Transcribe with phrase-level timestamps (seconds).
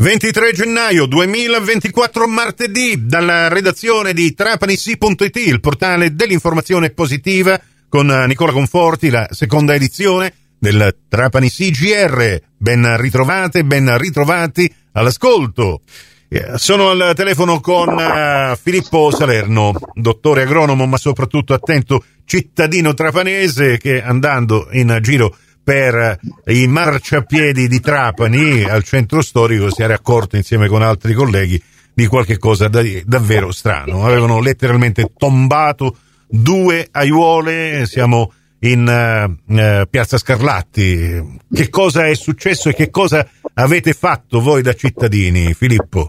[0.00, 9.10] 23 gennaio 2024 martedì dalla redazione di trapanisi.it, il portale dell'informazione positiva con Nicola Conforti,
[9.10, 12.40] la seconda edizione del Trapani CGR.
[12.56, 15.82] Ben ritrovate, ben ritrovati all'ascolto.
[16.30, 23.76] Eh, sono al telefono con uh, Filippo Salerno, dottore agronomo ma soprattutto attento cittadino trapanese
[23.76, 25.36] che andando in giro
[25.70, 31.62] per i marciapiedi di Trapani al centro storico si era accorto insieme con altri colleghi
[31.94, 34.04] di qualche cosa da, davvero strano.
[34.04, 35.96] Avevano letteralmente tombato
[36.26, 38.32] due aiuole, siamo
[38.62, 41.38] in uh, Piazza Scarlatti.
[41.54, 43.24] Che cosa è successo e che cosa
[43.54, 46.08] avete fatto voi da cittadini, Filippo?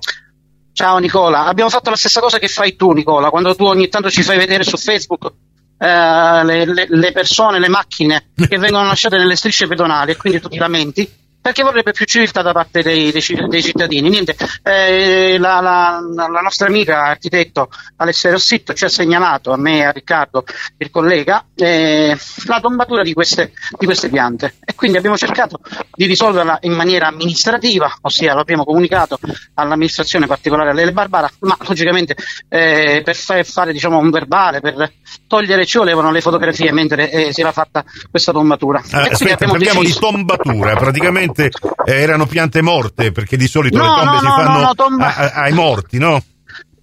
[0.73, 4.09] Ciao Nicola, abbiamo fatto la stessa cosa che fai tu Nicola, quando tu ogni tanto
[4.09, 5.32] ci fai vedere su Facebook
[5.81, 10.48] eh, le, le, persone, le macchine che vengono lasciate nelle strisce pedonali e quindi tu
[10.48, 11.09] ti lamenti
[11.41, 14.09] perché vorrebbe più civiltà da parte dei, dei, dei cittadini.
[14.09, 19.80] Niente, eh, la, la, la, nostra amica architetto Alessia Rossitto ci ha segnalato a me
[19.80, 20.43] e a Riccardo,
[20.77, 22.15] il collega, eh,
[22.46, 25.60] la tombatura di queste, di queste, piante e quindi abbiamo cercato
[25.93, 29.18] di risolverla in maniera amministrativa, ossia lo abbiamo comunicato
[29.55, 32.15] all'amministrazione particolare Lele Barbara, ma logicamente
[32.49, 34.91] eh, per fa- fare diciamo, un verbale, per
[35.27, 38.82] togliere ci volevano le fotografie mentre eh, si era fatta questa tombatura.
[38.91, 39.99] Ah, aspetta, parliamo deciso...
[39.99, 41.49] di tombatura, praticamente piante
[41.85, 45.15] eh, erano piante morte, perché di solito no, le tombe no, si no, fanno tomba...
[45.15, 46.24] a, ai morti, no?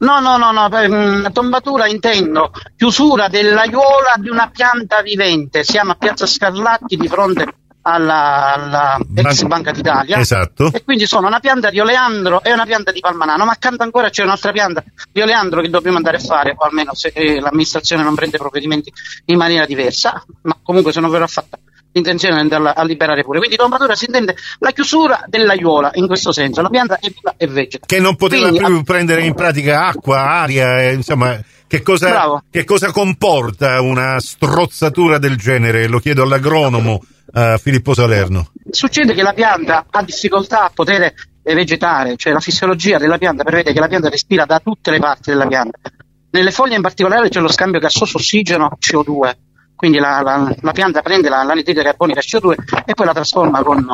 [0.01, 5.65] No, no, no, no, per, mm, tombatura intendo chiusura dell'aiuola di una pianta vivente.
[5.65, 7.47] Siamo a Piazza Scarlatti di fronte
[7.83, 10.19] alla, alla ex Banca d'Italia.
[10.19, 10.71] Esatto.
[10.73, 14.11] E quindi sono una pianta di oleandro e una pianta di palmanano, ma accanto ancora
[14.11, 18.03] c'è un'altra pianta di oleandro che dobbiamo andare a fare, o almeno se eh, l'amministrazione
[18.03, 18.93] non prende provvedimenti
[19.27, 21.59] in maniera diversa, ma comunque se non verrà fatta
[21.93, 23.39] l'intenzione di andarla a liberare pure.
[23.39, 27.47] Quindi tombatura si intende la chiusura dell'aiuola, in questo senso, la pianta è viva e
[27.47, 27.87] vegeta.
[27.87, 28.83] Che non poteva Quindi, più a...
[28.83, 31.41] prendere in pratica acqua, aria, eh, insomma...
[31.69, 35.87] Che cosa, che cosa, comporta una strozzatura del genere?
[35.87, 38.53] Lo chiedo all'agronomo uh, Filippo Salerno.
[38.71, 41.13] Succede che la pianta ha difficoltà a poter
[41.43, 45.29] vegetare, cioè la fisiologia della pianta prevede che la pianta respira da tutte le parti
[45.29, 45.79] della pianta.
[46.31, 49.35] Nelle foglie in particolare c'è lo scambio gassoso ossigeno-CO2
[49.79, 53.87] quindi la, la, la pianta prende la, l'anidride carbonica CO2 e poi la trasforma con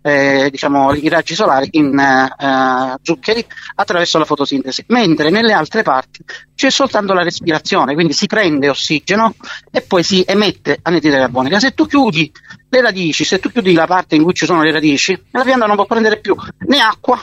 [0.00, 3.44] eh, diciamo, i raggi solari in eh, zuccheri
[3.74, 6.20] attraverso la fotosintesi, mentre nelle altre parti
[6.54, 9.34] c'è soltanto la respirazione, quindi si prende ossigeno
[9.68, 11.58] e poi si emette anidride carbonica.
[11.58, 12.30] Se tu chiudi
[12.68, 15.66] le radici, se tu chiudi la parte in cui ci sono le radici, la pianta
[15.66, 16.36] non può prendere più
[16.66, 17.20] né acqua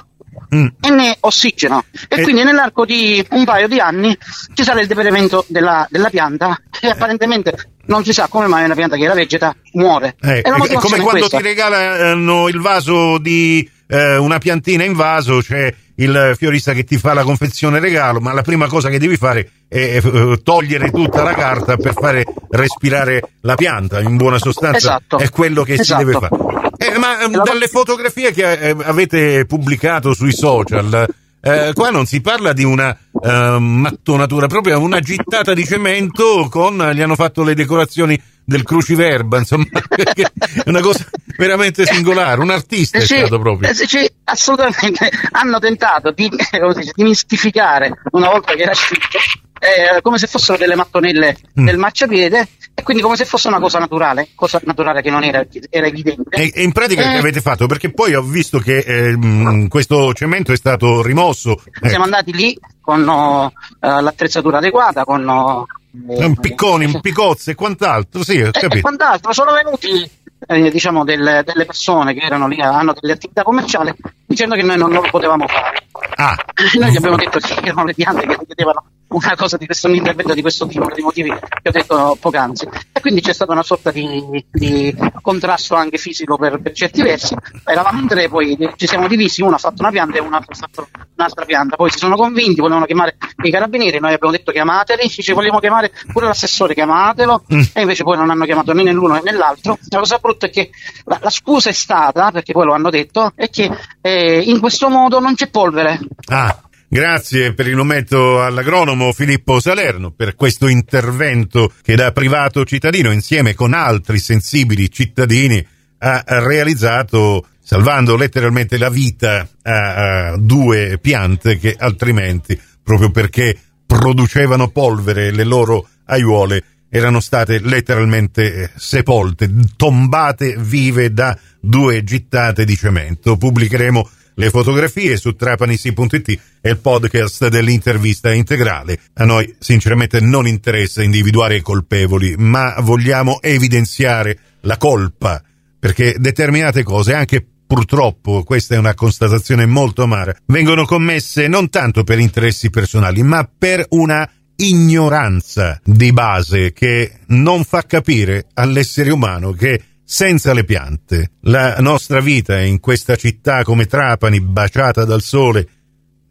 [0.56, 0.68] mm.
[0.82, 4.18] e né ossigeno e, e, quindi nell'arco di un paio di anni
[4.54, 8.76] ci sarà il deperimento della, della pianta e apparentemente non si sa come mai una
[8.76, 10.16] pianta che era vegeta muore.
[10.22, 15.42] Eh, è, è come quando ti regalano il vaso di eh, una piantina in vaso,
[15.42, 19.18] c'è il fiorista che ti fa la confezione regalo, ma la prima cosa che devi
[19.18, 24.78] fare è eh, togliere tutta la carta per fare respirare la pianta, in buona sostanza
[24.78, 25.18] esatto.
[25.18, 26.00] è quello che esatto.
[26.00, 26.49] si deve fare.
[26.82, 31.06] Eh, ma ehm, dalle fotografie che eh, avete pubblicato sui social,
[31.42, 36.78] eh, qua non si parla di una uh, mattonatura, proprio una gittata di cemento con,
[36.94, 41.06] gli hanno fatto le decorazioni del cruciverba, insomma, è una cosa
[41.38, 43.70] veramente singolare, un artista è sì, stato proprio.
[43.70, 49.18] Eh, sì, assolutamente, hanno tentato di, dice, di mistificare una volta che era scritto
[49.60, 51.66] eh, come se fossero delle mattonelle mm.
[51.66, 52.48] del marciapiede
[52.80, 56.30] e quindi come se fosse una cosa naturale, cosa naturale che non era, era evidente.
[56.30, 57.68] E, e in pratica eh, che avete fatto?
[57.68, 61.62] Perché poi ho visto che eh, mh, questo cemento è stato rimosso.
[61.82, 62.04] Siamo ecco.
[62.04, 68.40] andati lì con uh, l'attrezzatura adeguata, con uh, un picconi, un picozze e quant'altro, sì,
[68.40, 68.76] ho capito.
[68.76, 70.10] E quant'altro, sono venuti
[70.48, 73.94] eh, diciamo del, delle persone che erano lì, hanno delle attività commerciali,
[74.26, 75.86] dicendo che noi non, non lo potevamo fare.
[76.16, 76.36] Ah.
[76.80, 79.96] Noi gli abbiamo detto che erano le piante che chiedevano una cosa di questo, un
[79.96, 82.68] intervento di questo tipo, per i motivi che ho detto poc'anzi.
[82.92, 87.36] E quindi c'è stata una sorta di, di contrasto anche fisico per, per, certi versi.
[87.66, 90.44] Eravamo in tre, poi ci siamo divisi, uno ha fatto una pianta e uno ha
[90.48, 91.76] fatto un'altra pianta.
[91.76, 95.92] Poi si sono convinti, volevano chiamare i carabinieri, noi abbiamo detto chiamateli, dice vogliamo chiamare
[96.12, 97.62] pure l'assessore, chiamatelo, mm.
[97.74, 99.78] e invece poi non hanno chiamato né l'uno né nell'altro.
[99.90, 100.70] La cosa brutta è che
[101.06, 103.70] la, la scusa è stata, perché poi lo hanno detto, è che
[104.02, 106.00] eh, in questo modo non c'è polvere.
[106.28, 106.64] Ah.
[106.92, 113.54] Grazie per il nometto all'agronomo Filippo Salerno per questo intervento che da privato cittadino insieme
[113.54, 115.64] con altri sensibili cittadini
[116.00, 123.56] ha realizzato salvando letteralmente la vita a, a due piante che altrimenti proprio perché
[123.86, 129.48] producevano polvere le loro aiuole erano state letteralmente eh, sepolte,
[129.78, 133.38] tombate vive da due gittate di cemento.
[133.38, 134.10] Pubblicheremo
[134.40, 138.98] le fotografie su trapanisi.it e il podcast dell'intervista integrale.
[139.16, 145.44] A noi sinceramente non interessa individuare i colpevoli, ma vogliamo evidenziare la colpa,
[145.78, 152.06] perché determinate cose, anche purtroppo, questa è una constatazione molto amara, vengono commesse non tanto
[152.06, 159.52] per interessi personali, ma per una ignoranza di base che non fa capire all'essere umano
[159.52, 165.68] che senza le piante la nostra vita in questa città come Trapani, baciata dal sole,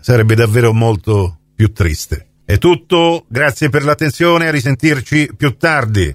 [0.00, 2.26] sarebbe davvero molto più triste.
[2.44, 6.12] È tutto, grazie per l'attenzione, a risentirci più tardi.